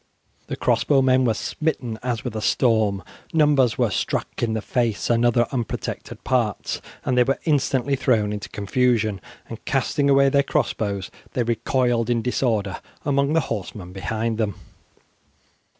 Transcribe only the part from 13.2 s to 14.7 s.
the horsemen behind them.